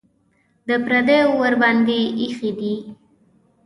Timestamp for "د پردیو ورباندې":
0.67-1.99